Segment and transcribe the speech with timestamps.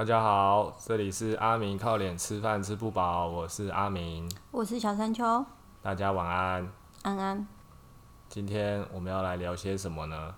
[0.00, 5.44] 大家好，这里是阿明靠脸吃饭吃不饱，我是阿明，我是小山丘，
[5.82, 6.66] 大家晚安。
[7.02, 7.46] 安安。
[8.26, 10.34] 今天我们要来聊些什么呢？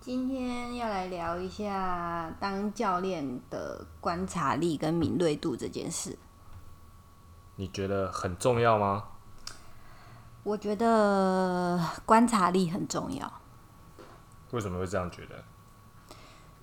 [0.00, 6.16] 今天要来聊一下当教练的观察力跟敏锐度这件事。
[7.56, 9.08] 你觉得很重要吗？
[10.44, 13.32] 我觉得观察力很重要。
[14.52, 15.44] 为什么会这样觉得？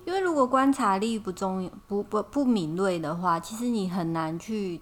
[0.04, 4.82] 因为如果观察力不重不不不敏锐的话，其实你很难去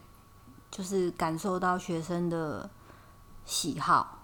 [0.72, 2.70] 就是感受到学生的
[3.44, 4.20] 喜好，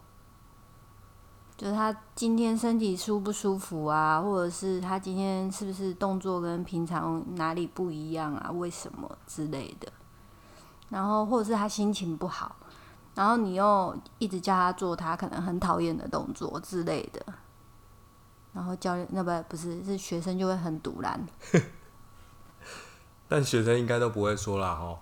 [1.57, 8.49] 就是他今天身体舒不舒服啊，或者是他今天是不是动作跟平常哪里不一样啊？
[8.51, 9.91] 为什么之类的？
[10.89, 12.55] 然后或者是他心情不好，
[13.15, 17.25] 然后你又一直叫他做他可能很讨厌的动作之类的。
[18.55, 21.27] 然后教练那不不是是学生就会很堵然，
[23.27, 24.97] 但学生应该都不会说啦哈。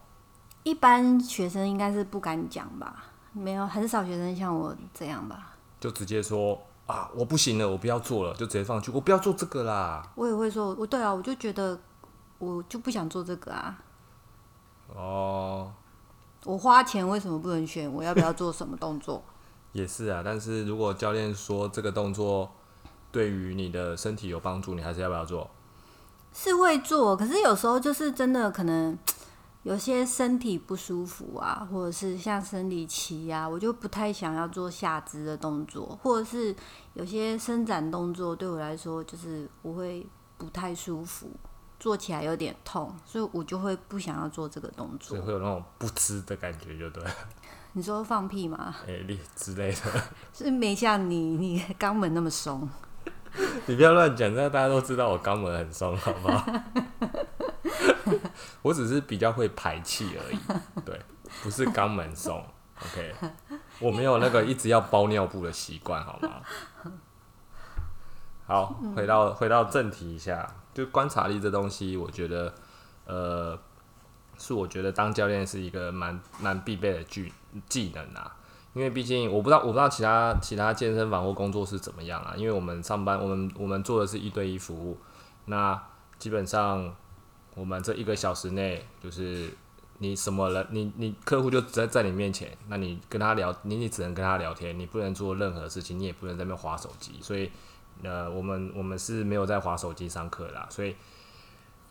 [0.63, 3.03] 一般学生应该是不敢讲吧？
[3.31, 5.55] 没有很少学生像我这样吧？
[5.79, 10.01] 就直接说啊，我不行了，我不要做了，就直接放弃，我不要做这个啦。
[10.15, 11.79] 我也会说，我对啊，我就觉得
[12.39, 13.77] 我就不想做这个啊。
[14.95, 15.71] 哦，
[16.45, 17.91] 我花钱为什么不能选？
[17.93, 19.23] 我要不要做什么动作？
[19.73, 22.49] 也是啊，但是如果教练说这个动作。
[23.13, 25.49] 对于你的身体有帮助，你还是要不要做？
[26.33, 28.97] 是会做，可是有时候就是真的可能
[29.61, 36.55] 有些身体不舒服啊，或者是像生理期啊，我就不太想要做下肢的动作，或者是
[36.95, 40.03] 有些伸展动作对我来说就是我会
[40.39, 41.29] 不太舒服，
[41.79, 47.03] 做起来有点痛，所以我就会不想要做这个动作，所以会有那种不知的感觉，就对。
[47.75, 48.75] 你说放屁吗？
[48.87, 52.67] 哎，力之类的， 是没像你你肛门那么松。
[53.65, 56.45] 你不要乱讲，这样大家都知道我肛门很松，好不好？
[58.61, 60.37] 我只是比较会排气而已，
[60.85, 60.99] 对，
[61.41, 62.43] 不是肛门松。
[62.81, 63.13] OK，
[63.79, 66.41] 我没有那个一直要包尿布的习惯，好吗？
[68.45, 72.53] 好，回到回到正题一下，就观察力这东西，我觉得，
[73.05, 73.57] 呃，
[74.37, 77.31] 是我觉得当教练是一个蛮蛮必备的技
[77.69, 78.35] 技能啊。
[78.73, 82.33] 因为毕竟我不知道，我不知道其他其他健身房或工作室怎么样啊。
[82.35, 84.97] 因为我们上班，我们我们做的是一对一服务，
[85.45, 85.79] 那
[86.17, 86.95] 基本上
[87.53, 89.47] 我们这一个小时内，就是
[89.99, 97.19] 你什么人，你你客户就在在你面前，那你跟他聊，你你只能跟他聊天，你不能做任何事情，你也不能在那边划手机。
[97.21, 97.51] 所以，
[98.01, 100.95] 呃，我们我们是没有在划手机上课的，所以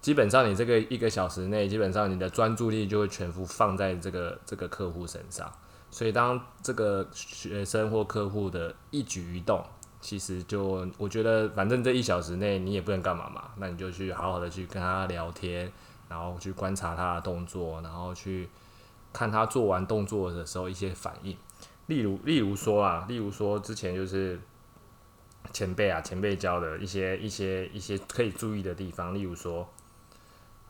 [0.00, 5.50] 基本上你这个一个小时内，基本上你的专注力就会全部放在这个这个客户身上。
[5.92, 9.62] 所以，当这个学生或客户的一举一动，
[10.00, 15.70] 其实就我觉得，反正这一小时内你也不能干嘛嘛，那你就去好好的去跟他聊天，
[16.08, 18.48] 然后去观察他的动作，然后去
[19.12, 21.36] 看他做完动作的时候一些反应。
[21.88, 24.40] 例如，例如说啊，例如说之前就是
[25.52, 29.14] 前辈啊，前辈教的一些一些一些可以注意的地方。
[29.14, 29.68] 例如说，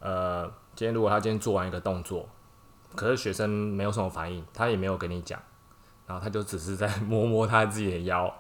[0.01, 2.29] 呃，今天如果他今天做完一个动作。
[2.95, 5.41] 可是学生没有什么反应，他也没有跟你讲，
[6.07, 8.33] 然后他就只是在 摸摸他自己的腰，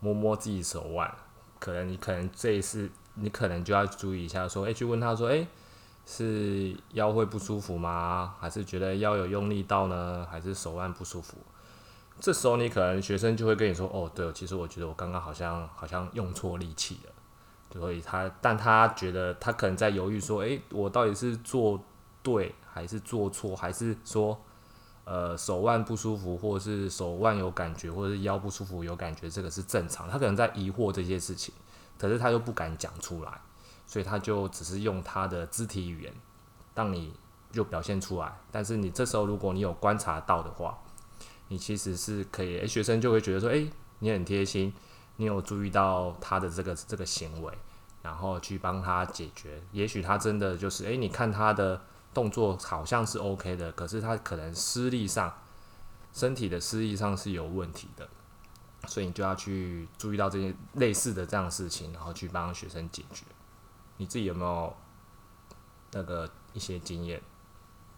[0.00, 1.12] 摸摸自己手腕。
[1.58, 5.46] 可能你可能这一次你可能就要注意一下，说，哎，去问他说，哎，
[6.04, 8.34] 是腰会不舒服吗？
[8.40, 10.26] 还是觉得腰有用力到呢？
[10.30, 11.36] 还是手腕不舒服？
[12.20, 17.12] 这时候你可能学生就会跟你说，哦，对，其实我觉得我刚刚好像好像用错力气了。
[17.80, 21.80] 所以他，但他觉得他可能在犹豫说，哎，我到底是做
[22.22, 22.54] 对？
[22.72, 24.40] 还是做错，还是说，
[25.04, 30.08] 呃，手腕不舒服，或者是手腕有感觉，或者是腰不舒服有感觉，这个是正常。
[30.08, 31.52] 他可能在疑惑这些事情，
[31.98, 33.40] 可是他又不敢讲出来，
[33.86, 36.14] 所以他就只是用他的肢体语言，
[36.74, 37.12] 让你
[37.50, 38.32] 就表现出来。
[38.50, 40.78] 但是你这时候如果你有观察到的话，
[41.48, 43.68] 你其实是可以，诶，学生就会觉得说，诶，
[43.98, 44.72] 你很贴心，
[45.16, 47.52] 你有注意到他的这个这个行为，
[48.00, 49.62] 然后去帮他解决。
[49.72, 51.82] 也许他真的就是，诶，你看他的。
[52.14, 55.32] 动作好像是 OK 的，可是他可能施力上，
[56.12, 58.08] 身体的施力上是有问题的，
[58.86, 63.24] 所以你就要去注意到这些类似的这样的事情，然后去帮学生解决。
[63.96, 64.74] 你自己有没有
[65.92, 67.22] 那个一些经验？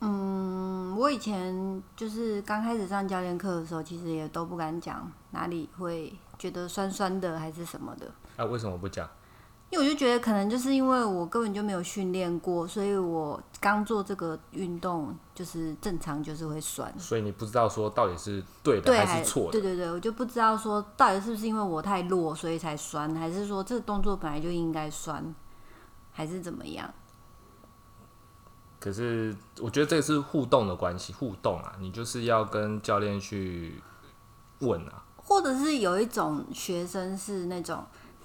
[0.00, 8.12] 嗯，我以前就是刚开始上教练课的时候，其实也都不敢讲哪里会觉得酸酸的还是什么的。
[8.36, 9.08] 啊，为什么不讲？
[9.70, 16.92] 因为我就觉得可能就是因为我根本就没有训练过，所以我刚做这个运动就是正常就是会酸。
[16.98, 19.52] 所以你不知道说到底是对的还是错的？
[19.52, 25.34] 对对对，我就不知道说到底是不是因为我太弱所以才酸，还是说这个动作本来就应该酸，
[26.12, 26.88] 还是怎么样？
[28.78, 33.82] 可是我觉得这个是互动的关系，互动啊，你就是要跟教练去
[34.58, 37.82] 问啊，或者是有一种学生是那种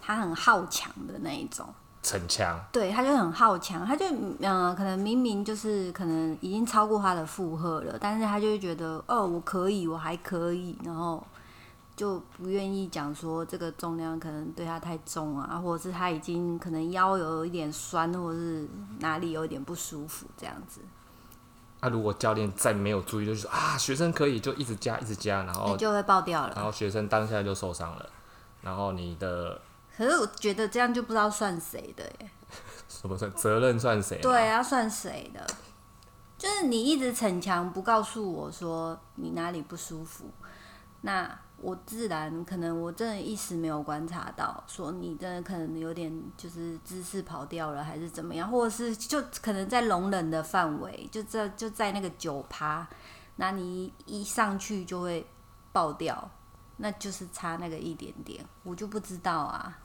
[0.09, 1.63] 他很好强的那一种，
[2.01, 11.23] 逞强，对，他就很好强，他就嗯、呃可能明明就是可能已经超过他的负荷了，但是他就会觉得哦，我可以，我还可以，然后
[11.95, 18.67] 就不愿意讲说这个重量可能对他太重啊，或者是他已经可能腰有一点酸，或者是
[18.97, 20.81] 哪里有一点不舒服这样子，
[21.81, 26.53] 啊，如果教练再没有注意，就是啊，学生可以就一直加，一直加，然后你就会爆掉了。
[26.56, 28.09] 然后学生当下就受伤了，
[28.63, 29.61] 然后你的
[30.00, 32.31] 可是我觉得这样就不知道算谁的耶。
[32.88, 34.18] 什么算责任算谁？
[34.22, 35.46] 对，啊，算谁的？
[36.38, 40.24] 就是你一直逞强，不告诉我说你哪里不舒服，
[41.01, 52.88] 那我自然可能我真的一时没有观察到，说你真的可能有点就是姿势跑掉了，还是怎么样，或者是就可能在容忍的范围，就这就在那个九趴，
[53.36, 55.28] 那你一上去就会
[55.74, 56.31] 爆掉，
[56.78, 59.78] 那就是差那个一点点，我就不知道啊。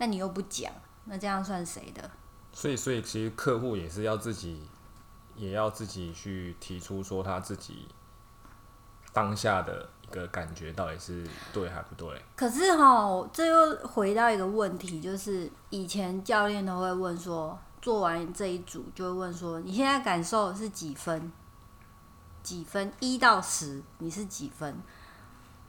[0.00, 0.72] 那你又不讲，
[1.04, 2.10] 那这样算谁的？
[2.54, 4.62] 所以所以其实客户也是要自己，
[5.36, 7.86] 也要自己去提出说他自己
[9.12, 12.20] 当下的一个感觉到底是对还不对。
[12.34, 21.30] 可是哈，这又回到一个问题，就是以前教练都会问说，做完这一组就会问说，你现在感受是几分？
[22.42, 22.90] 几分？
[23.00, 24.80] 一到十，你是几分？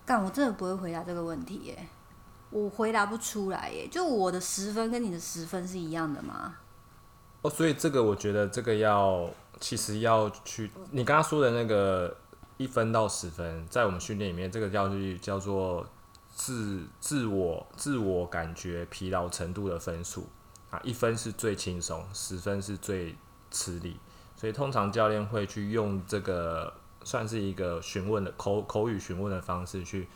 [0.06, 1.88] 干，我真的不会回答这个问题耶，
[2.52, 3.88] 我回答不出来耶。
[3.90, 6.56] 就我的十分跟你的十分是一样的吗？
[7.42, 9.28] 哦，所以这个我觉得这个要
[9.60, 12.16] 其实要去你刚刚说的那个
[12.58, 15.84] 一分到十分，在我们训练里面，这个叫去叫做
[16.36, 20.28] 自自我自我感觉疲劳程度的分数
[20.70, 23.16] 啊，一分是最轻松，十分是最
[23.50, 24.00] 吃力，
[24.36, 26.72] 所以通常教练会去用这个
[27.04, 30.08] 算是一个询问的口口语询问的方式去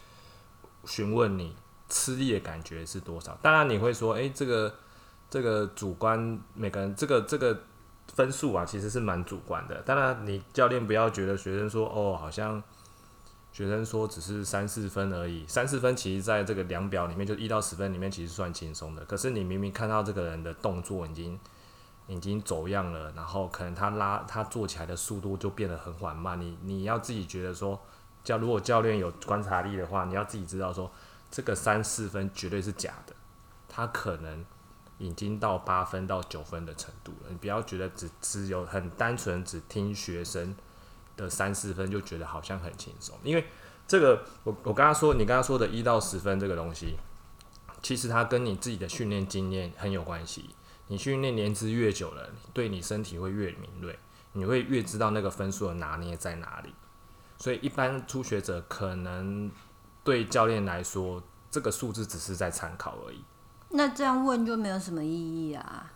[0.85, 1.55] 询问你
[1.89, 3.37] 吃力的感觉是多少。
[3.41, 4.73] 当然你会说，诶，这个。
[5.27, 7.59] 这个主观每个人这个这个
[8.13, 9.81] 分数啊，其实是蛮主观的。
[9.81, 12.61] 当然，你教练不要觉得学生说哦，好像
[13.51, 19.03] 学生说只是三四分而已，三四分其实在这个量表里面，就一到十分里面其实算轻松的。
[19.05, 21.37] 可是你明明看到这个人的动作已经
[22.07, 26.39] 已经走样了，然后可能他拉他做起来的速度就变得很缓慢。
[26.39, 27.77] 你你要自己觉得说，
[28.23, 30.89] 教如果教练有观察力的话，你要自己知道说，
[31.35, 33.13] 这个三四分绝对是假的，
[33.67, 34.45] 他可能。
[34.97, 40.55] 已经到八分到九分的程度了，你不要觉得只只有很单纯只听学生
[41.17, 43.45] 的三四分就觉得好像很轻松，因为
[43.85, 46.95] 这个我我刚刚说你刚刚说的一到十分这个东西，
[47.81, 50.55] 其实它跟你自己的训练经验很有关系。
[50.87, 53.99] 你训练年资越久了，对你身体会越敏锐，
[54.31, 56.73] 你会越知道那个分数的拿捏在哪里。
[57.37, 59.51] 所以一般初学者可能
[60.05, 61.21] 对教练来说，
[61.51, 63.21] 这个数字只是在参考而已。
[63.71, 65.91] 那这样问就没有什么意义啊。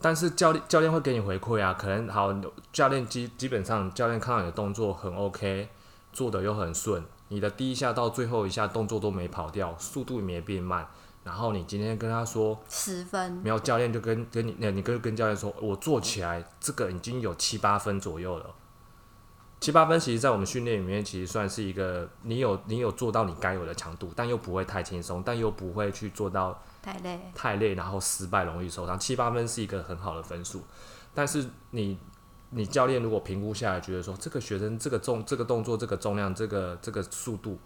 [0.00, 2.32] 但是教练教练会给你回馈啊，可能好
[2.72, 5.68] 教练基基本上教练看到你的动作很 OK，
[6.12, 10.86] 做的又很顺，你的第一下到最后一下动作都没跑掉，速度也没变慢。
[11.24, 18.54] 然后你今天跟他说十分，没有教练就跟跟你那你跟跟教练说，我做起来这个已经有七八分左右了。
[19.60, 26.62] 七八分其实，在我们训练里面，其实算是一个你有你有做到你该有的强度，但又不会太轻松，但又不会去做到。
[26.80, 28.98] 太累，太累，然后失败，容易受伤。
[28.98, 30.62] 七八分是一个很好的分数，
[31.12, 31.98] 但是你
[32.50, 37.58] 你教练如果评估下来，觉得说这个学生这个重这个动作这个重量这个这个速度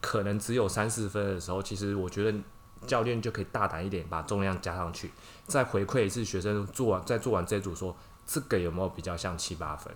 [0.00, 2.36] 可能只有三四分的时候，其实我觉得
[2.86, 5.10] 教练就可以大胆一点，把重量加上去，
[5.46, 7.94] 再回馈一次学生做完再做完这组说
[8.26, 9.94] 这个有没有比较像七八分？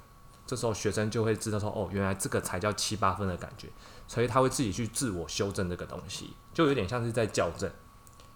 [0.48, 3.68] 这时候学生就会知道说哦，原来这个才叫七八分的感觉，
[4.06, 7.70] 所以他会自己去自我修正这个东西，就有点像是在校正。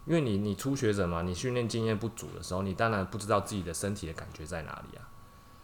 [0.05, 5.09] 因为你你初学者嘛，你训练经验不足的时候，你当然不知道自己的身体的感觉在哪里啊。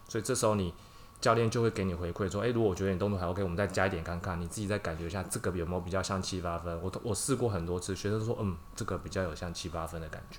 [0.09, 0.73] 所以这时候你
[1.21, 6.81] 教练就会给你回馈说，诶，如果我觉得你动作还 OK，我们再加一点看看，你自己再感觉一下这个有没有比较像七八分。
[6.81, 10.39] 我我试过很多次，学生说，嗯，这个比较有像七八分的感觉。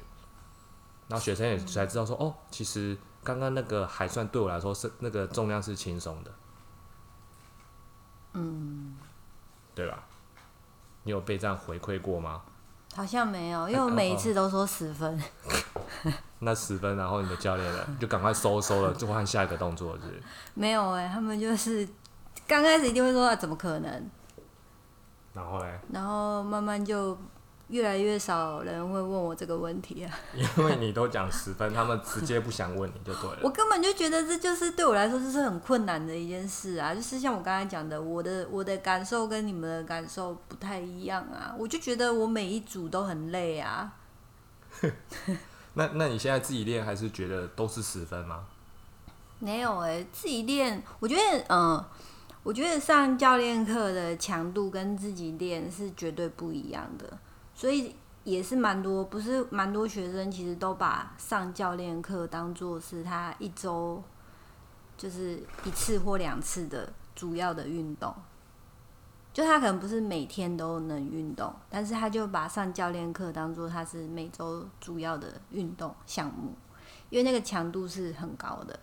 [1.07, 6.31] 然后学生也才知道说，哦，其实刚刚那个还算对我来说是那个重量是轻松的。
[8.33, 8.95] 嗯，
[9.73, 10.03] 对吧？
[11.03, 12.41] 你有被这样回馈过吗？
[12.95, 15.21] 好像没有，因为我每一次都说十分。
[16.39, 20.21] 那十分，然后你的教练呢，就赶快收收了，就换下一个动作，是？
[20.53, 21.87] 没有哎，他们就是
[22.47, 24.09] 刚开始一定会说啊怎么可能？
[25.33, 25.79] 然后嘞？
[25.91, 27.17] 然后慢慢就
[27.69, 30.19] 越来越少人会问我这个问题啊。
[30.35, 33.39] 因为你都讲十分，他们直接不想问你就对了。
[33.41, 43.93] 我根本就觉得这就是对我来说这是很困难的一件事啊，就是像我刚才讲的，我的我的感受跟你们的感受不太一样啊，我就觉得我每一组都很累啊。
[45.75, 48.45] 那那你现在自己练还是觉得都是十分吗？
[49.41, 51.81] 没有哎、自己练，我觉得嗯，
[52.43, 57.17] 我觉得上教练课的强度跟自己练是绝对不一样的，
[57.59, 64.01] 所以也是蛮多，不是蛮多学生其实都把上教练课当做是他一周
[64.95, 68.15] 就是一次或两次的主要的运动。
[69.33, 76.53] 就他可能不是每天都能运动，但是他就把上教练课当做他是每周主要的运动项目，
[77.09, 78.79] 因为那个强度是很高的。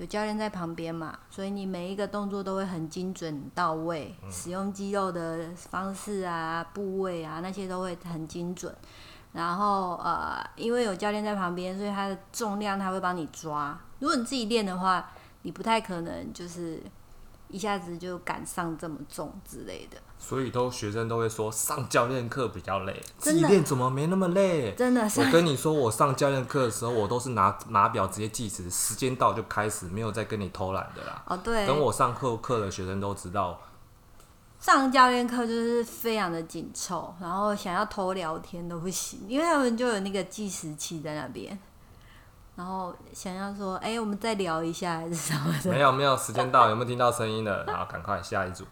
[0.00, 8.74] 有教练在旁边嘛，所以你每一个动作都会很精准到位，使用肌肉的方式啊、部位啊那些都会很精准。
[9.34, 13.78] 然后呃，因为有教练在旁边，所以他的重量他会帮你抓。
[13.98, 15.06] 如果你自己练的话，
[15.42, 16.82] 你不太可能就是
[17.50, 19.96] 一下子就赶上这么重之类的。
[20.18, 24.74] 所以都学生都会说上教练课比较累，自己练怎么没那么累？
[24.74, 31.22] 真的是我跟你说，我上教练课的时候，我都是拿拿表直接计时，时间到就开始，没有再跟你偷懒的啦。
[31.26, 33.58] 哦，对，等我上课课的学生都知道，
[34.60, 41.58] 上教练课就是非常的紧凑，然后想要偷聊天都不行，因为他们就有那个计时器在那边，
[42.60, 47.64] 然后想要说，哎、我们再聊一下还是什么的，没有没有，时间到，有没有听到声音了？
[47.74, 48.66] 好，赶快下一组。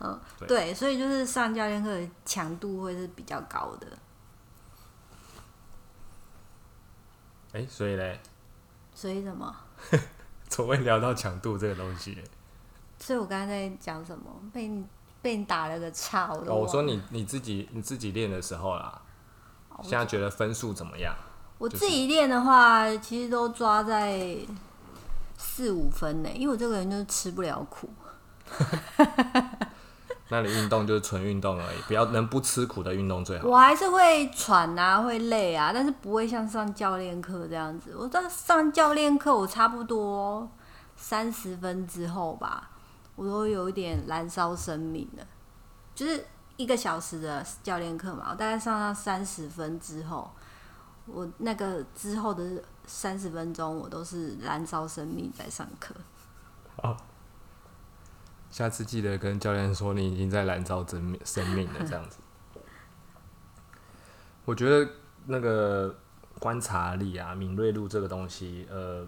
[0.00, 3.86] 嗯对，所以就是上教练课的强度会是比较高的，
[7.52, 8.18] 哎、所以嘞，
[8.94, 9.54] 所以什么？
[10.48, 12.16] 从未聊到强度这个东西？
[12.98, 14.24] 所以我刚才在讲什么？
[14.54, 14.82] 被你
[15.20, 19.02] 被你打了个岔，我我说你你自己你自己练的时候啦，
[19.68, 21.14] 哦现在觉得分数怎么样？
[21.58, 24.36] 我自己练的话，其实都抓在
[25.36, 27.88] 四五分呢，因为我这个人就是吃不了苦。
[30.30, 33.46] 那你运动就是纯运动而已，不要能不吃苦的运动最好。
[33.48, 37.94] 我还是会喘啊，会累啊，但是不会像上教练课这样子。
[37.96, 40.50] 我在上教练课，我差不多
[40.96, 42.70] 三十分之后吧，
[43.16, 45.24] 我都有一点燃烧生命了。
[45.94, 50.30] 就是一个小时的教练课嘛，我大概上到三十分之后，
[51.06, 55.94] 我那个之后的三十分钟，我都是燃烧生命在上课。
[56.76, 56.96] 好
[58.50, 62.18] 下次记得跟教练说你已经在燃烧生命生命了，这样子。
[64.44, 64.88] 我觉得
[65.26, 65.94] 那个
[66.38, 69.06] 观察力啊、敏锐度这个东西，呃，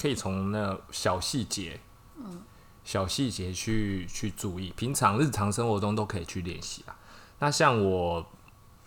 [0.00, 1.80] 可以从那小细节，
[2.84, 6.96] 小细节去去注意，平常日常生活中都可以去练习啊。
[7.40, 8.24] 那像我，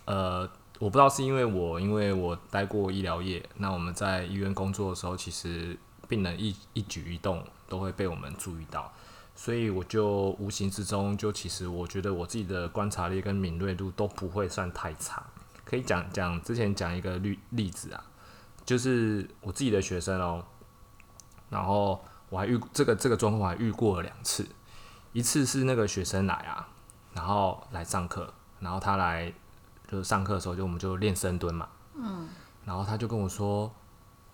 [0.06, 0.50] 呃，
[0.82, 8.92] 我不知道是因为我因为我待过医疗业，那我们在医院工作的时候，其实病人一一举一动都会被我们注意到。
[9.36, 15.24] 所以我就无形之中，就其实我觉得我自己的观察力跟敏锐度都不会算太差。
[15.64, 18.02] 可以讲讲之前讲一个例例子啊，
[18.66, 20.44] 就是我自己的学生哦，
[21.48, 24.44] 然后我还遇这个这个状况还遇过了两次，
[25.12, 26.66] 一次是那个学生来啊，
[27.14, 29.32] 然后来上课，然后他来
[29.92, 32.26] 就是上课的时候就我们就练深蹲嘛，嗯，
[32.64, 33.70] 然后他就跟我说。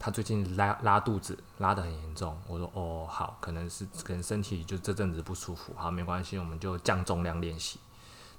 [0.00, 2.40] 他最近拉拉肚子，拉得很严重。
[2.46, 7.80] 我说哦，好，可能是可能身体就这阵子不舒服，好，没关系，我们就降重量练习。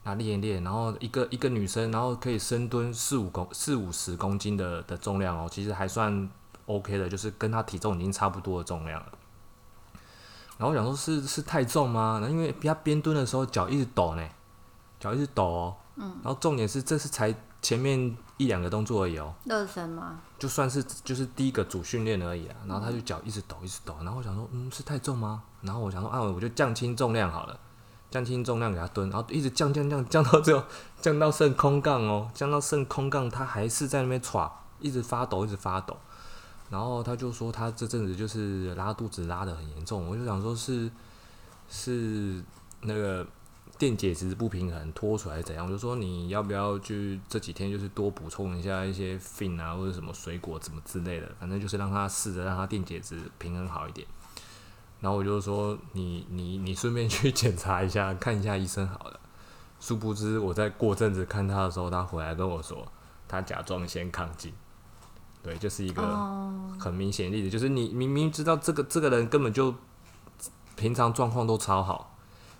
[0.03, 6.29] 那练一练，然后一个一个女生，然后可以深蹲四五公四五十公斤的的重量哦，其实还算
[6.65, 9.11] OK 的，就是跟她体重已经差不多的重量了。
[10.57, 12.25] 然后我想说是是太重吗？
[12.29, 14.25] 因为她边蹲的时候脚一直抖呢，
[14.97, 15.75] 脚一直抖哦。
[15.99, 16.19] 嗯。
[16.23, 19.33] 然后重点是这是才前面一两个动作而已哦。
[19.45, 20.19] 热身吗？
[20.39, 25.43] 就算是就是第一个主训练而已啊，然后他就脚一直抖一直抖，然后我想说，嗯，是太重吗？
[25.61, 27.59] 然后我想说，啊，我就降轻重量好了，
[28.09, 30.63] 降轻重量给他蹲，然后一直降降降降到最后
[31.01, 35.97] 降到剩空杠哦，降到剩空杠，他还是在那边喘，一直发抖一直发抖，
[36.69, 40.89] 然后他就说他这阵子就是拉肚子拉的很严重，我就想说是
[41.69, 42.41] 是
[42.83, 43.27] 那个
[43.79, 45.65] 电解质不平衡脱出来怎样？
[45.65, 54.05] 我就说你要不要去这几天就是多补充一下一些 fin 啊或者什么水果怎么之类的，反正就是让他试着让他电解质平衡好一点。
[54.99, 59.19] 然后我就说你你你顺便 去检查一下，看一下医生好了。
[59.79, 62.85] 殊不知我在过阵子看他的时候，他回来跟我说
[63.29, 64.53] 他甲状腺亢进。
[65.41, 69.73] 对，就是一个哦，很明显的例子，就是你明明知道这个这个人根本就
[70.75, 72.17] 平常状况都超好，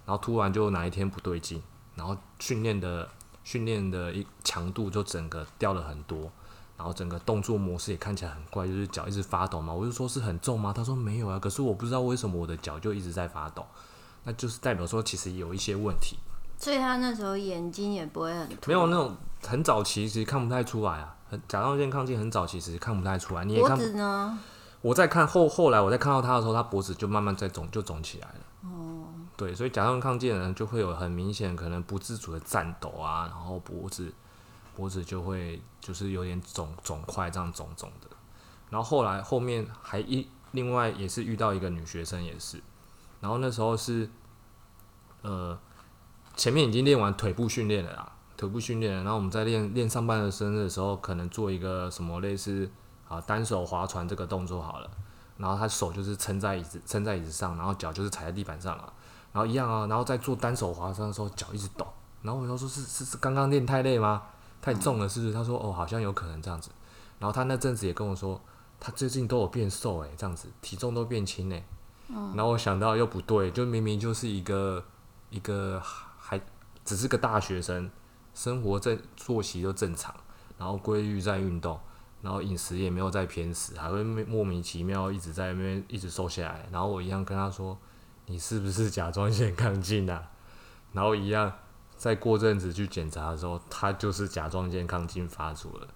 [0.09, 1.61] 然后突然就哪一天不对劲，
[1.93, 3.07] 然后训练的
[3.43, 6.21] 训练的一强度就整个掉了很多，
[6.75, 9.71] 然后整个动作模式也看起来很怪，就是脚一直发抖嘛。
[9.71, 10.73] 我就说是很重吗？
[10.75, 13.63] 他说没有啊，可是我不知道为什么我的脚就一直在发抖，
[14.23, 16.17] 那就是代表说其实有一些问题。
[16.57, 24.39] 所以他那时候眼睛也不会很没有那种很早期其实看不太出来啊，很甲状腺亢进很早期其实看不太出来，你也脖看子呢？
[24.81, 28.39] 我在看后后来我在看到他的时候，他脖子就慢慢在肿，就肿起来了。
[29.39, 34.13] 对，所以甲状腺亢进的人就会有很明显可能不自主的颤抖啊，然后脖子
[34.75, 38.08] 脖子就会就是有点肿肿块这样肿肿的。
[38.69, 42.62] 然后后来后面还一另外也是遇到一个女学生也是，
[43.22, 44.10] 然后那时候是
[45.22, 45.58] 呃
[46.36, 52.69] 前面已经练完腿部训练了啦，腿部训练了，然后我们在练练上半身的时候，可能做一个什么类似。
[53.10, 54.91] 啊，单手划船这个动作好了，
[55.38, 58.93] 然后他手就是撑在椅子，撑在椅子上，然后脚就是踩在地板上啊，
[59.31, 61.86] 然后一样啊，然后在做单手划船的时候脚一直抖，
[62.21, 64.24] 然后我就说是是是刚刚练太累吗？
[64.62, 65.33] 太重了是不是？
[65.33, 66.69] 他说哦，好像有可能这样子，
[67.19, 68.39] 然后他那阵子也跟我说，
[68.79, 71.63] 他最近都有变瘦诶，这样子体重都变轻诶。
[72.36, 74.83] 然后我想到又不对，就明明就是一个
[75.29, 75.81] 一个
[76.17, 76.41] 还
[76.83, 77.89] 只是个大学生，
[78.33, 80.13] 生活正作息都正常，
[80.57, 81.79] 然后规律在运动。
[82.21, 86.67] 然后饮食也没有在偏食，还会莫名其妙一直在那边一直瘦下来。
[86.69, 87.77] 然后我一样跟他说
[88.29, 90.29] ：“你是不是甲状腺亢进啊？”
[90.93, 91.51] 然后一样
[91.98, 95.88] 再过阵子去检查的时候，他就是甲状腺亢进发作了。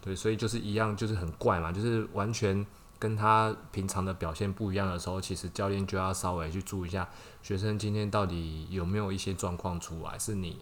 [0.00, 2.64] 对，所以就是一样，就是很怪嘛，就是完全
[2.98, 7.08] 跟他平常的表现不一样的时候，其实教练就要稍微去注意一下
[7.42, 10.60] 学生今天到底有没有一些状况出来，是你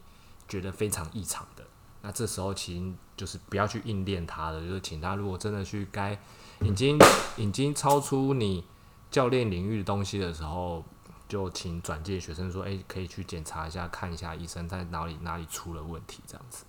[0.49, 1.65] 觉得非常异常的。
[2.03, 6.19] 那这时候其实就是不要去硬练他的，就是请他如果真的去该
[6.61, 6.99] 已经
[7.37, 8.65] 已经超出你
[9.11, 10.85] 教练领域的东西的时候，
[11.31, 16.65] 就请转介学生说，诶，可以去检查一下，看一下医生在哪里哪里出了问题，这样子。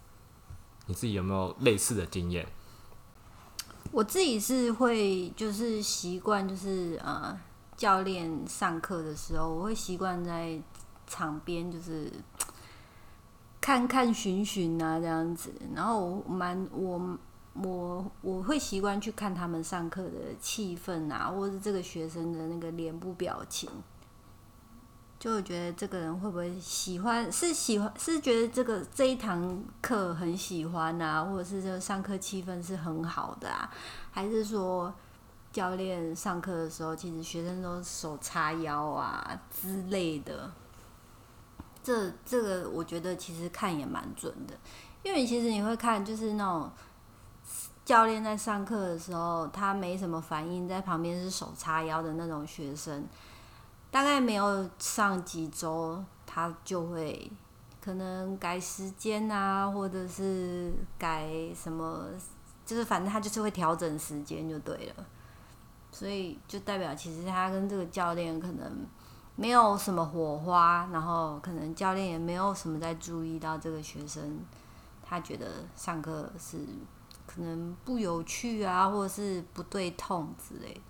[0.86, 2.48] 你自己有没有类似的经验？
[3.91, 7.38] 我自己是会就是习惯就是呃
[7.75, 10.62] 教练上课的时候，我会习惯在
[11.08, 12.12] 场边就是。
[13.62, 17.15] 看看寻寻啊，这样子，然后我蛮我
[17.54, 23.69] 我我会习惯去看他们上课的气氛啊，或者是这个学生的那个脸部表情，
[25.21, 33.71] 就觉得这个人会不会喜欢，是喜欢是觉得这个这一堂课很喜欢啊，或者是这个上课气氛是很好的啊，
[34.10, 34.91] 还是说
[35.51, 40.51] 教练上课的时候，其实学生都手叉腰啊之类的。
[41.84, 44.55] 这这个我觉得其实看也蛮准的，
[45.03, 46.71] 因为其实你会看，就是那种
[47.86, 53.07] 教练在上课的时候，他没什么反应，在旁边是手叉腰的那种学生，
[53.91, 57.32] 大概没有上几周，他就会
[57.80, 62.06] 可能改时间啊，或者是改什么，
[62.65, 65.06] 就是反正他就是会调整时间就对了，
[65.91, 68.88] 所以就代表其实他跟这个教练可能。
[69.38, 74.39] 没有什么火花，然后可能教练也没有什么在注意到这个学生，
[75.01, 76.60] 他觉得上课是
[77.25, 80.82] 可能不有趣啊，或者是不对痛之类的。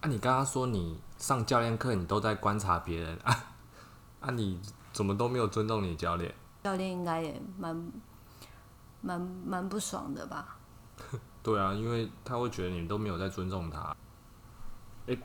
[0.00, 3.34] 啊，你刚刚说你上教练课，你都在观察别人 啊？
[4.20, 4.60] 啊，你
[4.92, 6.34] 怎么都没有尊重你教练？
[6.64, 7.92] 教练应该也蛮
[9.00, 10.56] 蛮蛮不爽的吧？
[11.42, 13.96] 对啊，因为他会觉得你都没有在尊重他。
[15.06, 15.16] 哎。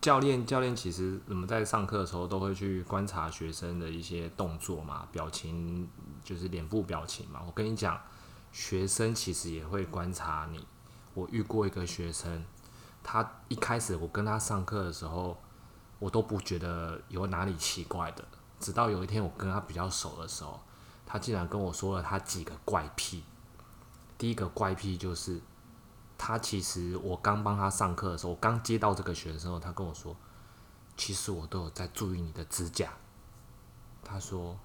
[0.00, 5.88] 教练，教练其实我们在上课的时候都会去观察学生的一些动作嘛，表情
[6.22, 7.42] 就是脸部表情嘛。
[7.44, 8.00] 我跟你讲，
[8.52, 10.64] 学生其实也会观察你。
[11.14, 12.44] 我遇过一个学生，
[13.10, 15.34] 他一开始我跟他上课的时候，
[15.98, 18.22] 我都不觉得有哪里奇怪的，
[18.60, 20.60] 直到有一天我跟他比较熟的时候，
[21.06, 23.24] 他竟然跟我说了他几个怪癖。
[24.18, 25.40] 第一个怪癖就是。
[26.20, 30.16] 他其实，我刚帮他上课的时候，我刚接到这个学生后，他跟我说，
[30.96, 32.92] 其实我都有在注意你的指甲。
[34.02, 34.58] 他说，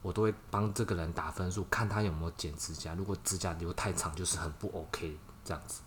[0.00, 2.94] 我都会帮这个人打分数，看他有没有剪指甲。
[2.94, 5.82] 如果指甲留太长，就是很不 OK 这样子。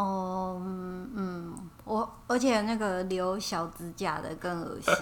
[0.00, 1.52] 哦，嗯，
[1.84, 4.94] 我而且那个留小指甲的更恶心。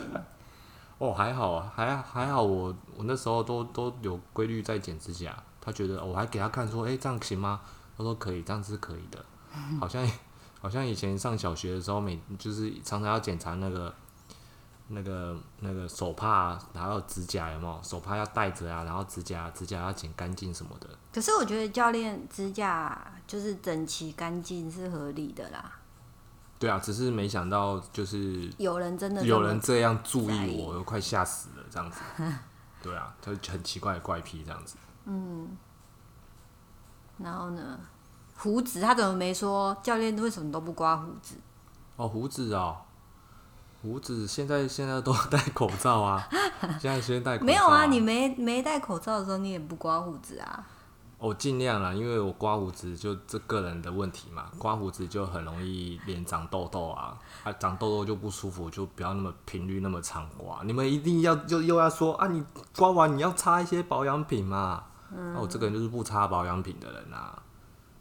[0.97, 5.37] 哦，还好啊，还还好，我我那时候都都有规律在剪指甲。
[5.61, 7.61] 他觉得，我还给他看说，哎，这样行吗？
[7.99, 9.23] 他说可以，这样是可以的。
[9.79, 10.09] 好像
[10.63, 13.95] 好像以前上小学的时候，每就是常常要检查那个
[14.89, 20.89] 那个那个手帕，然后指甲有没有手帕要带着啊，然后指甲指甲要剪干净什么的。
[21.13, 25.73] 可是我觉得教练指甲就是整齐干净是合理的啦。
[26.59, 32.01] 对啊，只是没想到就是有人真的有人这样注意我，都快吓死了这样子。
[32.83, 34.77] 对啊，就很奇怪的怪癖这样子。
[35.05, 35.57] 嗯
[37.19, 37.79] 然后呢，
[38.37, 41.35] 胡子他怎么没说教练为什么都不刮胡子？
[41.97, 42.77] 哦，胡子哦，
[43.83, 46.29] 胡子现在现在都 戴口罩啊，
[46.81, 50.67] 现在先戴口罩、没有啊，你没没戴口罩的时候你也不刮胡子啊？
[51.19, 60.63] 我尽量啦，因为我刮胡子就这个人的问题嘛，刮胡子就很容易脸长痘痘啊，啊长痘痘就不舒服，就不要那么频率那么常刮。
[60.65, 62.45] 你们一定要就又要说啊，你
[62.77, 64.85] 刮完你要擦一些保养品嘛。
[65.11, 67.43] 嗯，那、我这个人就是不擦保养品的人啊，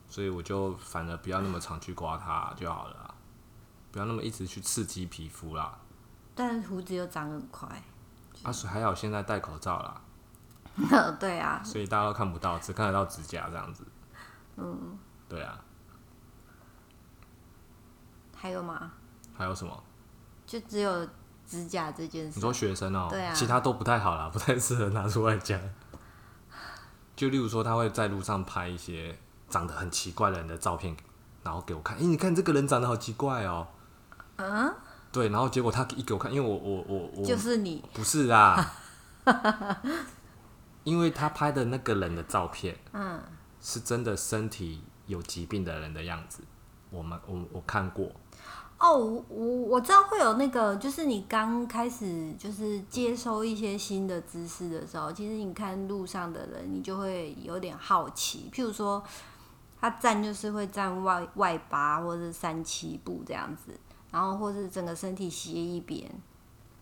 [0.09, 3.15] 所以我就反而不要那么常去刮它就好了啦，
[3.91, 5.77] 不要那么一直去刺激皮肤啦。
[6.33, 7.81] 但胡子又长很快。
[8.43, 10.01] 啊，所以还好现在戴口罩啦，
[11.19, 13.83] 对啊，所以大家都看不到，只看得到指甲这样子。
[14.57, 14.97] 嗯，
[15.29, 15.59] 对啊，
[18.35, 18.91] 还有吗？
[19.33, 19.83] 还有什么？
[20.45, 21.07] 就只有
[21.47, 22.33] 指甲这件事。
[22.35, 25.59] 你说学生哦、对啊其他都不太好啦，不太适合拿出来讲。
[27.15, 29.17] 就例如说，他会在路上拍一些
[29.49, 30.95] 长得很奇怪的人的照片，
[31.43, 31.97] 然后给我看。
[31.97, 33.65] 诶、你看这个人长得好奇怪哦、
[34.35, 34.73] 嗯，
[35.13, 37.81] 对，然后结果他一给我看，因为我我我我就是你。
[37.93, 38.73] 不是啦，
[40.85, 43.21] 因为他拍的那个人的照片，嗯，
[43.59, 46.41] 是真的身体有疾病的人的样子。
[46.91, 48.09] 我们我我看过，
[48.79, 58.49] 哦，我我我知道会有那个，就是你刚开始就是接收一些新的知识的时候，其实你看路上的人，你就会有点好奇。
[58.53, 59.03] 譬如说，
[59.81, 63.77] 他站就是会站外外八或者三七步这样子，
[64.11, 66.09] 然后或是整个身体斜一边，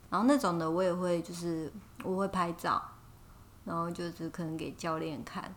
[0.09, 1.71] 然后那种的我也会就是
[2.03, 2.79] 我会拍照，
[3.65, 5.53] 然后就是可能给教练看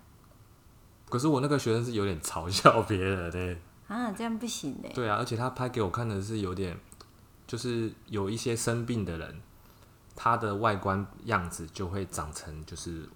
[1.08, 3.56] 可是我那个学生是有点嘲笑别人的、
[3.88, 4.90] 啊，这样不行嘞。
[4.94, 6.76] 对啊，而且他拍给我看的是有点，
[7.46, 9.40] 就是有一些生病的人，
[10.14, 13.08] 他的外观样子就会长成就是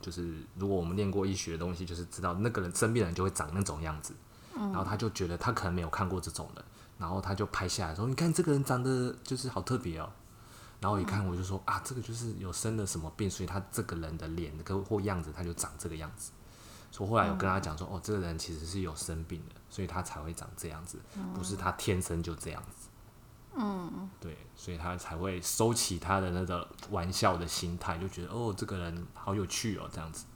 [0.00, 4.14] 就是，如果我们练过医学的东西，就是知道那个人生病的人就会长那种样子。
[4.54, 6.64] 然后他就觉得他可能没有看过这种人，
[6.96, 10.10] 然后他就拍下来说：“你看这个人长得就是好特别哦。”
[10.80, 16.32] 然后我一看我就说：“啊，这个就是有生了什么病，所以他这个人的脸跟或样子他就长这个样子。”
[16.92, 20.98] 所以我后来有跟他讲说：“哦，这个人其实是有生病的，所以他才会长这样子，
[21.34, 22.88] 不是他天生就这样子。”
[23.58, 30.26] 嗯，对，所以他才会收起他的那个玩笑的心态，就觉得哦，这个人好有趣哦，这样子。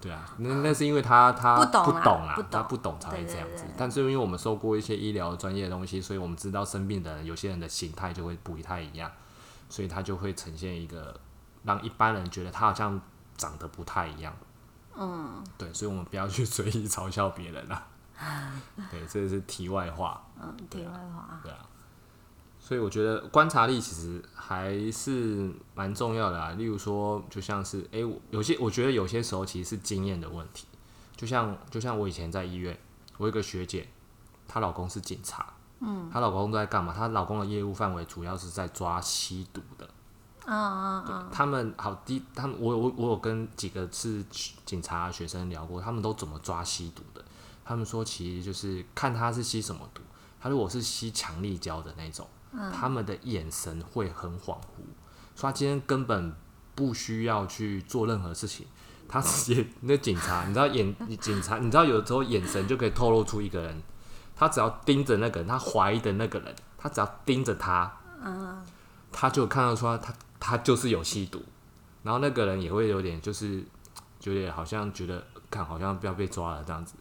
[0.00, 3.64] 对啊，那那是因为他他不懂啊不懂他不懂才会这样子。
[3.76, 9.10] 但是因为我们受过一些医疗专业的东西，所以我们知道生病的人有些人的形态就会不太一样，
[9.68, 11.18] 所以他就会呈现一个
[11.64, 13.00] 让一般人觉得他好像
[13.36, 14.36] 长得不太一样。
[14.96, 17.86] 嗯，对，所以我们不要去随意嘲笑别人啊。
[18.90, 20.26] 对，这是题外话。
[20.40, 21.58] 嗯，题外话，对啊，
[22.58, 26.50] 所以我觉得观察力其实还是蛮重要的啊。
[26.52, 30.66] 例如说，就像是诶，我有些我觉得有些时候其实是经验的问题。
[31.14, 32.76] 就像就像我以前在医院，
[33.18, 33.88] 我有一个学姐，
[34.48, 36.92] 她老公是警察，嗯，她老公都在干嘛？
[36.92, 39.88] 她老公的业务范围主要是在抓吸毒的。
[40.46, 44.24] 嗯嗯对嗯，他们好第，他们我我我有跟几个是
[44.64, 47.22] 警察学生聊过，他们都怎么抓吸毒的。
[47.64, 50.00] 他们说，其实就是看他是吸什么毒。
[50.40, 52.26] 他如果是吸强力胶的那种，
[52.72, 54.80] 他们的眼神会很恍惚，
[55.34, 56.32] 所以他今天根本
[56.74, 58.66] 不需要去做任何事情，
[59.06, 63.82] 他直接那警察，你知道眼警察，你知道有时候眼神就可以透露出一个人，
[64.38, 67.92] 他只要盯着那个人，他怀疑的那个人，他只要盯着他，
[69.10, 71.42] 他就看到说他他就是有吸毒，
[72.04, 73.64] 然后那个人也会有点就是
[74.22, 76.94] 有点好像觉得，看好像不要被抓了这样子，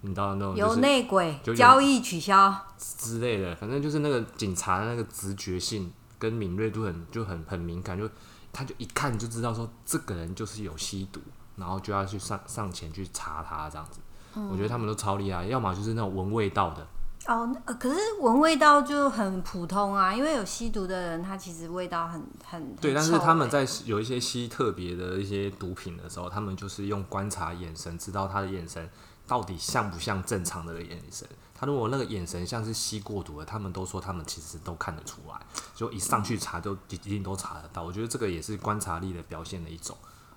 [0.00, 8.08] 你知道那种就由是内鬼有交易取消，之类的，反正就是那个警察的那个直觉性跟敏锐度很就很很敏感，就
[8.52, 11.20] 他就一看就知道说这个人就是有吸毒，
[11.56, 14.00] 然后就要去上上前去查他这样子。
[14.34, 16.86] 我觉得他们都超厉害，要么就是那种闻味道的，
[17.26, 28.88] 哦，可是闻味道就很普通啊，因为有吸毒的人，他其实味道很很对，但是他们欸在有一些吸特别的一些毒品的时候，他们就是用观察眼神，知道他的眼神
[29.26, 31.28] 到底像不像正常的眼神。
[31.60, 35.40] 他如果那个眼神像是吸过毒的，他们都说他们其实都看得出来，
[35.74, 37.82] 就一上去查就一定都查得到。
[37.82, 39.96] 我觉得这个也是观察力的表现的一种，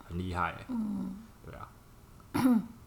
[0.09, 0.65] 很厉害、欸。
[0.69, 1.69] 嗯，对啊，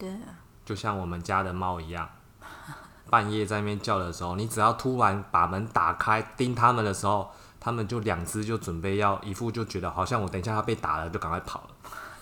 [0.00, 2.08] 对啊，就像我们家的猫一样，
[3.10, 11.68] 半夜在那边叫的时候，你只要突然把门打开盯它们的时候，它们就两只就准备要一副就觉得好像我等一下要被打了，就赶快跑了。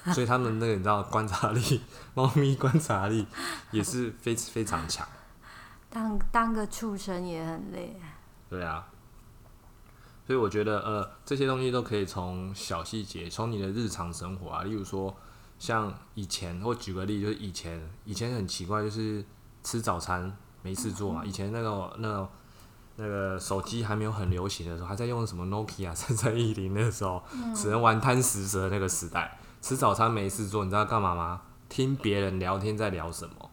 [0.14, 1.82] 所以他们那个你知道观察力，
[2.14, 3.26] 猫咪观察力
[3.70, 5.06] 也是非非常强。
[5.90, 8.00] 当当个畜生也很累。
[8.48, 8.86] 对啊，
[10.26, 15.14] 所以我觉得呃这些东西都可以从小细节，从你的日常生活啊，例如说
[15.58, 19.24] 像以前，我举个例，就是以前以前很奇怪，就是
[19.62, 22.28] 吃早餐没事做嘛，以前那个那个。
[23.00, 27.22] 那个手机还没有很流行的时候，还在用什么 Nokia 三三一零那时候，
[27.54, 31.42] 只能玩贪食蛇那个时代，吃早餐没事做，你知道干嘛吗？
[31.68, 33.50] 听别人聊天在聊什么，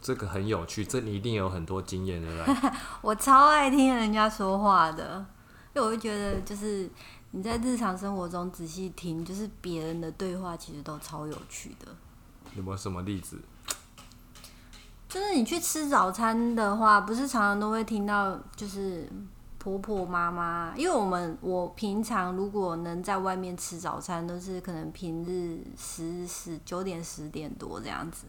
[0.00, 2.70] 这个很有趣，这你一定有很多经验，对不对？
[3.02, 5.24] 我超爱听人家说话的，
[5.76, 6.90] 因为我就觉得，就是
[7.38, 11.86] 你在日常生活中仔细听，就是别人的对话，其实都超有趣的。
[12.56, 13.38] 有没有什么例子？
[15.08, 19.08] 就是你去吃早餐的话，不是常常都会听到，就是
[19.56, 28.26] 婆婆妈妈，因为我们我平常如果能在外面吃早餐，都是可能平日十十九点十点多这样子，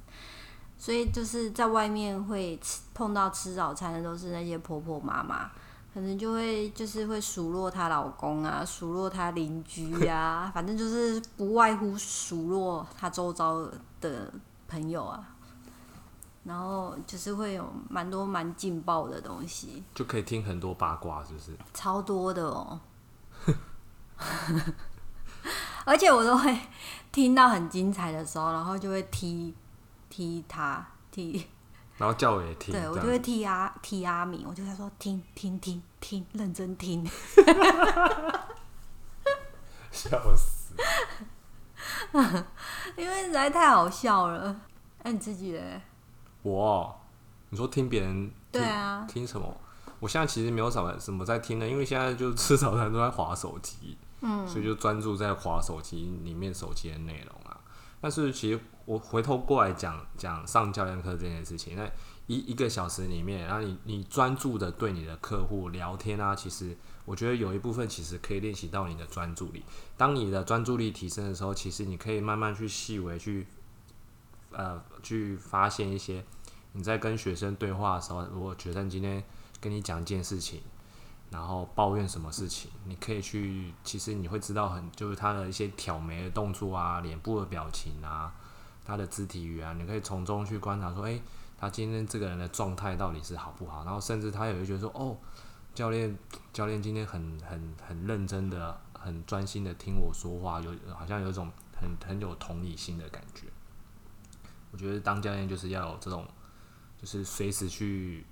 [0.77, 5.49] 所以就是在外面会吃碰到吃早餐的都是那些婆婆妈妈，
[5.93, 13.67] 可能就会就是会数落她老公啊，数落她邻居啊， 反正就是不外乎数落她周遭
[13.99, 14.31] 的
[14.67, 15.35] 朋友啊。
[16.45, 21.51] 然后就是会有蛮多蛮劲爆的东西，就可以听很多八卦，是不是？
[21.73, 22.79] 超多的哦，
[25.85, 26.57] 而且我都会
[27.11, 29.53] 听到很精彩的时候，然后就会踢
[30.09, 31.45] 踢他踢，
[31.99, 37.05] 然后叫我也听，对我就会替阿替阿敏，我就在说听听听听，认真听，
[39.91, 40.73] 笑死，
[42.95, 44.55] 因为实在太好笑了。
[45.03, 45.81] 那你自己嘞？
[46.41, 46.99] 我，
[47.49, 49.53] 你说听别人对啊，听什么？
[49.99, 57.38] 我现在其实没有什么什么在听的，因为现在就吃早餐都在划手机，嗯，所以就专注在划手机里面手机的内容啊。
[58.01, 61.89] 但是其实我回头过来讲讲上教练课这件事情，那
[62.27, 69.63] 一一个小时里面，然后你你专注的对你的客户聊天啊，其实我觉得有一部分其实可以练习到你的专注力。
[69.97, 73.47] 当你的专注力提升的时候，其实你可以慢慢去细微去。
[74.51, 76.25] 呃，去发现一些
[76.71, 79.23] 你在跟学生对话的时候，如果学生今天
[79.61, 80.59] 跟你讲一件事情，
[81.31, 88.33] 然后抱怨什么事情，你可以去，其实你会知道很就是他的一些挑眉的动作啊，脸部的表情啊，
[88.83, 91.21] 他的肢体语言，你可以从中去观察说，诶，
[91.57, 93.83] 他今天这个人的状态到底是好不好？
[93.83, 95.15] 然后甚至他也会觉得说，哦，
[95.75, 96.17] 教练，
[96.51, 103.43] 教练今天很很很认真的，很专心的听我说话，有好像有一种很很有同理心的感觉。
[104.71, 106.27] 我觉得当教练就是要有这种，
[106.99, 108.25] 就是随时去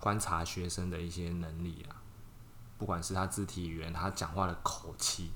[0.00, 1.94] 观察学生的一些能力啊，
[2.78, 5.30] 不管是他肢体语言、他讲话的口气，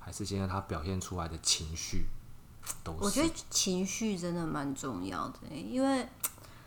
[0.00, 2.06] 还是现在他表现出来的情绪，
[2.82, 2.98] 都是。
[3.04, 6.08] 我觉得情绪真的蛮重要的，因为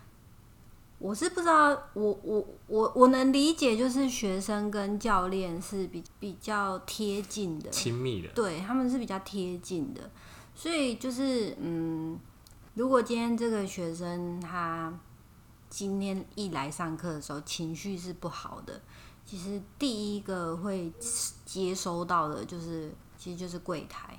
[1.00, 10.10] 我是不知道，我我我我能理解，就是学生跟教练是比比较贴近的、亲密的，对他们是比较贴近的。
[10.54, 12.16] 所以就是，嗯，
[12.74, 14.92] 如果今天这个学生他
[15.72, 18.78] 今天一来上课的时候情绪是不好的，
[19.24, 20.92] 其实第一个会
[21.46, 24.18] 接收到的就是，其实就是柜台，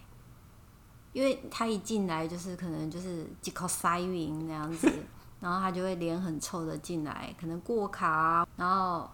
[1.14, 4.92] 因为他一进来就是可能就是几口塞云那样子，
[5.40, 9.08] 然后他就会脸很臭的进来，可能过卡，然后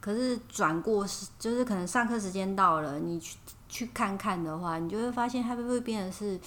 [0.00, 3.36] 可是转过是就是可能上课时间到了，你去。
[3.68, 6.40] 去看看的话，你就会发现他会变得是，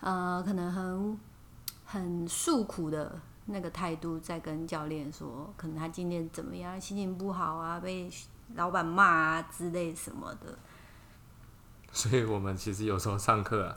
[0.00, 1.18] 呃，可能很
[1.86, 3.18] 很诉苦的
[3.50, 8.10] 那个态度，在跟教练说，可能他今天怎么样，心情不好啊，被
[8.54, 10.58] 老板骂啊之类什么的。
[11.92, 13.74] 所以我们其实有时候上课，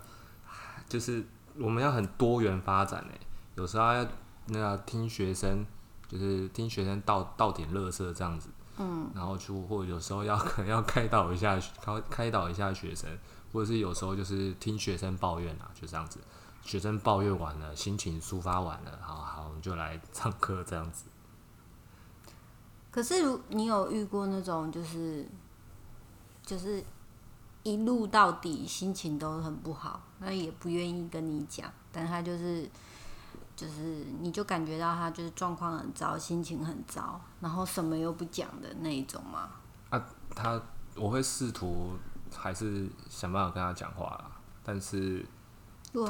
[0.88, 1.26] 就是
[1.58, 3.20] 我们要很多元发展诶，
[3.56, 4.06] 有时候要
[4.48, 5.66] 那个听学生，
[6.08, 8.50] 就是听学生倒倒点乐色这样子。
[8.78, 13.10] 嗯，然后就或有时候要可能要开导一下开开导一下学生，
[13.54, 16.20] 或者是有时候就是听学生抱怨啊，就这样子。
[16.64, 21.06] 学生抱怨完了，心情抒发完了，好好，我们就来唱歌这样子。
[22.92, 25.28] 可是，如你有遇过那种就是
[26.44, 26.84] 就是
[27.64, 32.70] 一路到底心情都很不好，那也不愿意跟你讲，但他就是。
[33.54, 39.50] 就是你就感觉到他就是状况很糟，心情很糟，然后什么又不讲的那一种吗？
[39.92, 40.60] 啊，他
[40.96, 41.92] 我会试图
[42.36, 44.32] 还是想办法跟他讲话啦，
[44.64, 45.24] 但是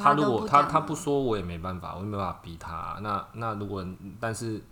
[0.00, 2.98] 他如果他他不说，我也没办法，我也没办法逼他。
[3.02, 3.84] 那那如果
[4.20, 4.62] 但是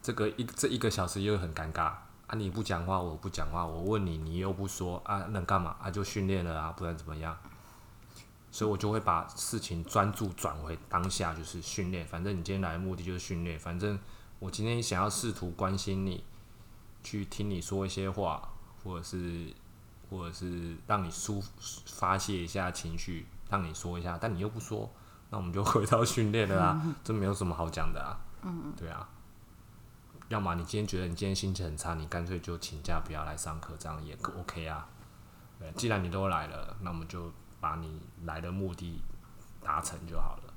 [0.00, 1.92] 这个一这一个小时又很尴尬
[2.26, 2.36] 啊！
[2.36, 5.90] 你不讲话，我不讲话，我问你，你又不说啊，能干嘛啊？
[5.90, 7.36] 就训练了啊，不然怎么样？
[8.50, 12.06] 所以我就会把事情专注转回当下，就是训练。
[12.06, 13.58] 反正你今天来的目的就是训练。
[13.58, 13.98] 反正
[14.38, 16.24] 我今天想要试图关心你，
[17.02, 18.48] 去听你说一些话，
[18.82, 19.52] 或者是
[20.08, 21.44] 或者是让你抒
[21.86, 24.90] 发泄一下情绪，让你说一下，但你又不说，
[25.30, 28.18] 那我们就回到训练了啊，这没有什么好讲的啊。
[28.42, 29.08] 嗯，对啊。
[30.28, 34.86] 要么你今天觉得你今天心情很差，你干脆就请假不要来上课，这样也 OK 啊。
[35.58, 39.02] 对，既然你都来了，那我们就把你来的目的
[39.62, 40.54] 达成就好了。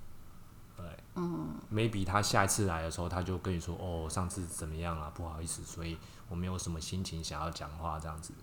[0.75, 5.09] 对，嗯，maybe 他下一次来的时候，他就跟你说：“哦，上次怎么样啊？
[5.15, 8.33] 不好意思，所以我没有什么心情想要讲话，这样子。”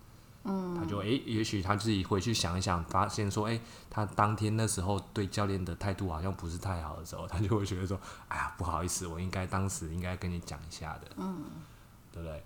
[0.49, 11.45] 嗯，他就诶，也许他自己回去想一想，发现说：“诶，他当天那时候对教练的态度好像不是太好的时候，他就会觉得说：‘哎呀，不好意思，我应该当时应该跟你讲一下的。’嗯，
[12.11, 12.45] 对不对？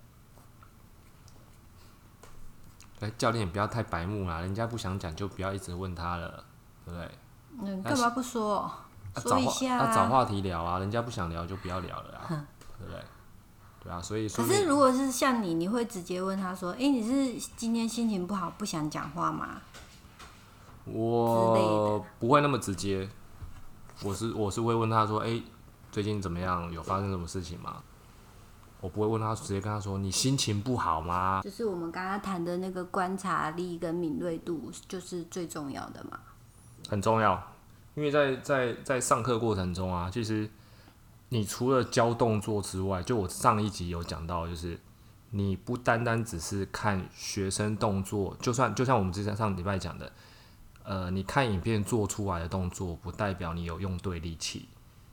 [3.01, 6.45] 哎，教练不要太白目啦，人家不想讲就不要一直问他了，
[6.85, 7.11] 对不对？
[7.61, 8.71] 嗯，干嘛不说？
[9.17, 12.27] 说一下，要找话题聊啊，人家不想聊就不要聊了啊，
[12.79, 13.01] 对不对？
[13.83, 19.61] 对啊，所以可是如果是像你，你会直接问他说：“哎，你是今天心情不好，不想讲话吗？”
[20.87, 23.09] 我不会那么直接，
[24.03, 25.43] 我是我是会问他说：“哎，
[25.91, 26.71] 最近怎么样？
[26.73, 27.83] 有发生什么事情吗？”
[28.81, 36.19] 我不会问他直接跟他说：“你心情不好吗？”就是我们刚刚谈的那个观察力跟敏锐度，就是最重要的嘛。
[36.89, 37.41] 很重要。
[37.95, 40.51] 因为在在在上课过程中啊，其实
[41.33, 44.79] 你除了教动作之外，就我上一集有讲到，就是
[45.31, 50.13] 你不单单只是看学生动作，就算就像我们之前上礼拜讲的，
[50.85, 54.69] 呃，你看影片做出来的动作，不代表你有用对力气。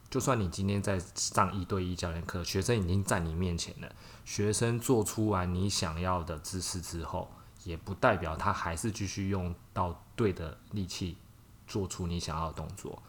[0.10, 3.90] 就算你今天在上一对一教练课，学生已经在你面前了，
[4.26, 7.32] 学生做出来你想要的姿势之后，
[7.64, 11.16] 也不代表他还是继续用到对的力气。
[11.66, 13.00] 做出你想要的动作，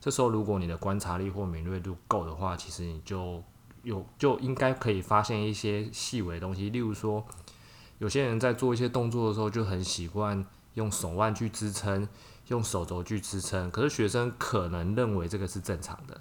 [0.00, 3.42] 这时候如果你的观察力或敏锐度够的话，其实你就
[3.82, 6.70] 有就应该可以发现一些细微的东西。
[6.70, 7.22] 例如说，
[7.98, 12.08] 有些人在做一些动作的时候就很习惯用手腕去支撑，
[12.48, 13.70] 用手肘去支撑。
[13.70, 16.18] 可是学生可能认为这个是正常的，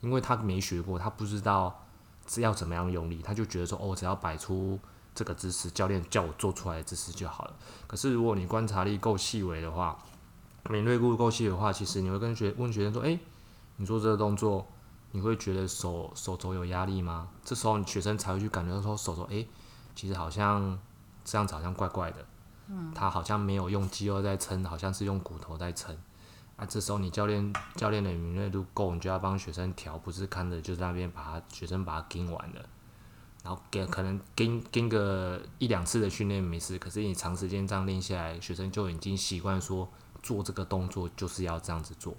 [0.00, 1.86] 因为他没学过，他不知道
[2.26, 4.78] 是要怎么样用力，他就觉得说哦，只要摆出
[5.14, 7.54] 这个姿势，教练叫我做出来的姿势就好了。
[7.86, 9.98] 可是如果你观察力够细微的话，
[10.68, 13.18] 敏锐度够细的话，其实你会跟学问学生说：“诶，
[13.76, 14.66] 你做这个动作，
[15.12, 19.48] 你会觉得手手肘有压力吗？”这时候你学生才会去感觉到说手肘，诶，
[19.94, 20.78] 其实好像
[21.24, 22.26] 这样子好像怪怪的，
[22.68, 25.96] 嗯，他好像没有用肌肉在撑，好像是用骨头在撑。
[26.56, 32.60] 啊，这时候你教练教练的敏锐度够，你就要帮学生调，不是看着就在那边把他学生把他盯完了，
[33.42, 39.88] 然后给可能盯盯个一两次的训练没事，可是你长时间这样练下来，学生就已经习惯说。
[40.22, 42.14] 做这个动作就是要这样子做，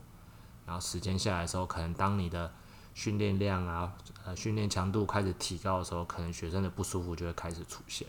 [0.65, 2.51] 然后时间下来的时候，可能当你的
[2.93, 3.93] 训练量啊、
[4.25, 8.07] 呃训练强度开始提高的时候，可能学生的不舒服就会开始出现。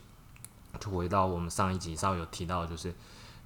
[0.80, 2.94] 就回到我们上一集稍有提到，就是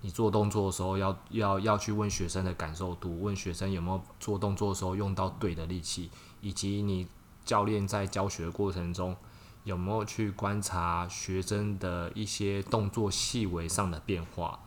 [0.01, 7.09] 你做动作的时候，要要要去问学生的感受度，问学生有没有做动作的时候用到对的力气，以及你
[7.45, 9.17] 教练在教学过程中
[9.65, 14.61] 有没有去观察学生的一些动作细微上的变化。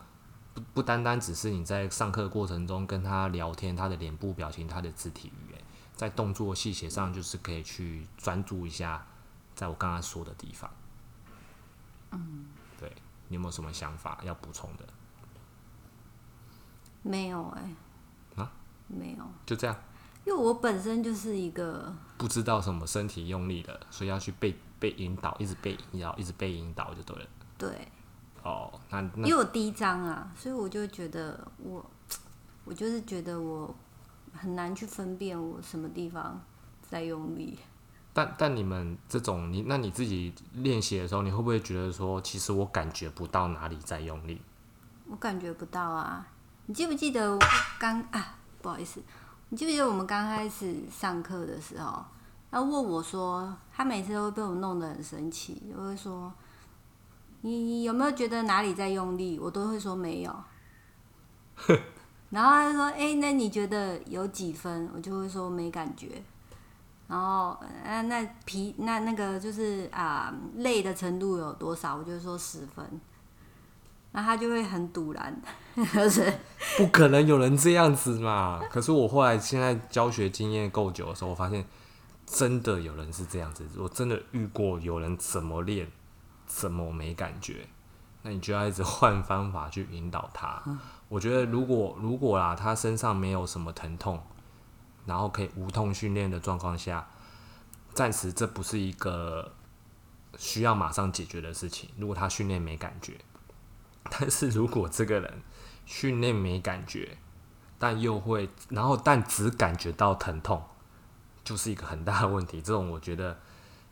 [0.60, 5.62] 不不单单只是你在上课过程中跟他聊天，他的脸部表情、他的肢体语言，
[5.96, 9.06] 在动作细节上，就是可以去专注一下，
[9.54, 10.70] 在我刚刚说的地方。
[12.12, 12.46] 嗯，
[12.78, 12.92] 对
[13.28, 14.84] 你有没有什么想法要补充的？
[17.02, 18.42] 没有哎。
[18.42, 18.52] 啊？
[18.88, 19.24] 没有。
[19.46, 19.76] 就这样。
[20.26, 27.28] 因为我本身就是一个不知道什么身体用力的，所以要去被被引导，一直被引导，一直被引导就对了。
[27.56, 27.88] 对。
[28.42, 31.84] 哦，那因为我第一章啊，所以我就觉得我，
[32.64, 33.74] 我就是觉得我
[34.32, 36.40] 很难去分辨我什么地方
[36.88, 37.58] 在用力。
[38.12, 44.40] 但但你们这种，你那你自己练习的时候，你会不会觉得说，其实我感觉不到哪里在用力？
[45.06, 46.26] 我感觉不到啊！
[46.66, 47.38] 你记不记得
[47.78, 48.38] 刚啊？
[48.62, 49.02] 不好意思，
[49.50, 52.04] 你记不记得我们刚开始上课的时候，
[52.50, 56.32] 他问我说，他每次都会被我弄得很生气，就会说。
[57.42, 59.38] 你有没有觉得哪里在用力？
[59.38, 60.34] 我都会说没有。
[62.30, 66.22] 然后他就说：“哎，那你觉得有几分？”我就会说没感觉。
[67.08, 71.96] 然后，那，那皮那那个就是啊，累的程度有多少？
[71.96, 73.00] 我就说十分。
[74.12, 75.42] 那他就会很堵然，
[75.74, 76.32] 就是
[76.76, 78.60] 不可能有人这样子嘛。
[78.70, 81.64] 可是我后来现在教学经验够久的时候，我发现
[82.26, 83.66] 真的有人是这样子。
[83.76, 85.90] 我真的遇过有人怎么练。
[86.50, 87.68] 怎么没感觉？
[88.22, 90.60] 那你就要一直换方法去引导他。
[91.08, 94.20] 我觉得如果如果啦，他身上没有什么疼痛，
[95.06, 97.08] 然后可以无痛训练的状况下，
[97.94, 99.52] 暂时这不是一个
[100.36, 101.88] 需要马上解决的事情。
[101.96, 103.14] 如果他训练没感觉，
[104.10, 105.42] 但是如果这个人
[105.86, 107.16] 训练没感觉，
[107.78, 110.62] 但又会，然后但只感觉到疼痛，
[111.42, 112.60] 就是一个很大的问题。
[112.60, 113.38] 这种我觉得，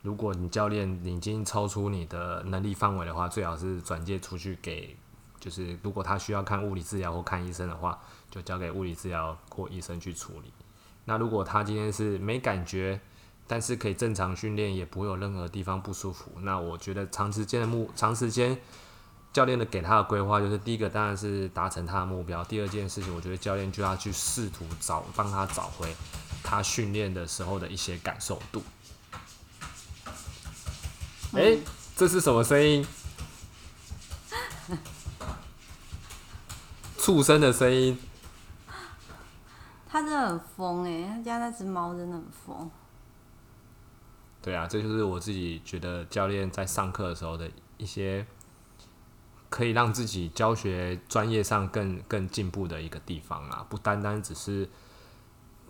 [0.02, 4.96] 如果你教练已经超出你的能力范围的话，最好是转介出去给，
[5.40, 7.98] 就是如果他需要看物理治疗或看医生的话，
[8.30, 10.52] 就交给物理治疗或医生去处理。
[11.04, 13.00] 那如果他今天是没感觉，
[13.46, 18.58] 但是可以正常训练，也不会有任何地方不舒服，那我觉得长时间的目长时间。
[19.30, 22.42] 教练的给他的规划就是，第一个当然是达成他的目标。
[22.44, 25.94] 第二件事情，我觉得教练就要去试图找帮他找回
[26.42, 28.62] 他训练的时候的一些感受度。
[31.32, 31.58] 哎，
[31.96, 32.86] 这是什么声音？
[36.98, 37.98] 畜生的声音。
[39.88, 42.70] 他真的很疯哎，他家那只猫真的很疯。
[44.42, 48.26] 对啊，这就是我自己觉得教练在上课的时候的一些。
[49.50, 54.68] 可以让自己教学专业上更更进步的一个地方啊，不单单只是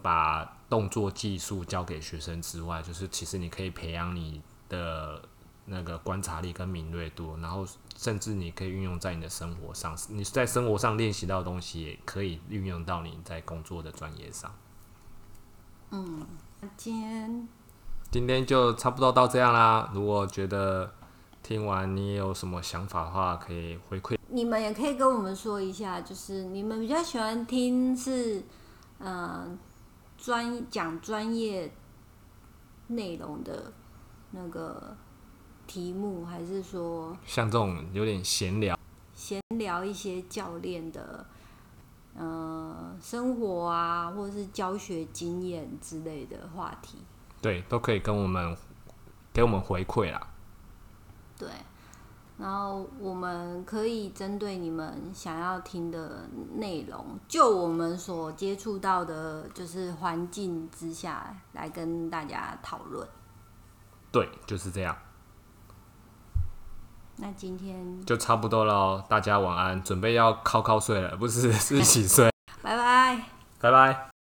[0.03, 5.23] 把动作技术教给学生之外，就是其实你可以培养你的
[5.71, 7.67] 那个观察力跟敏锐度，然后
[7.97, 14.51] 甚至你可以运用在你的生活上，你在生活上练习到的东西，也可以运用到你在工作的专业上。
[15.91, 16.27] 嗯，
[16.77, 17.49] 今天
[18.11, 19.91] 今天就差不多到这样啦。
[19.93, 20.93] 如果觉得
[21.43, 24.17] 听完你有什么想法的话，可以回馈。
[24.29, 28.43] 你们也可以跟我们说一下，就是你们比较喜欢听是，
[28.99, 29.59] 嗯，
[30.19, 31.73] 专讲专业
[32.89, 33.73] 内容的
[34.33, 34.95] 那个
[35.69, 38.77] 题目，还是说像这种有点闲聊，
[39.15, 41.25] 闲聊一些教练的，
[42.17, 46.99] 呃，生活啊，或者是教学经验之类的话题。
[47.41, 48.57] 对，都可以跟我们
[49.33, 50.27] 给我们回馈啦。
[51.39, 51.49] 对，
[52.39, 63.07] 然后我们可以针对你们想要听的内容，就我们所接触到的，就是环境之下来跟大家讨论。
[64.11, 64.97] 对，就是这样。
[67.21, 72.31] 那今天就差不多了，大家晚安，准备要靠靠睡了，不是是洗睡。
[72.63, 73.23] 拜拜，
[73.61, 74.18] 拜拜。